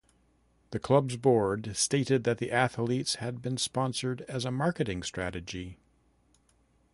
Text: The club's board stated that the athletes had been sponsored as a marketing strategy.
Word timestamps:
The 0.71 0.79
club's 0.79 1.15
board 1.15 1.77
stated 1.77 2.23
that 2.23 2.39
the 2.39 2.51
athletes 2.51 3.17
had 3.17 3.39
been 3.39 3.57
sponsored 3.57 4.21
as 4.21 4.45
a 4.45 4.51
marketing 4.51 5.03
strategy. 5.03 5.77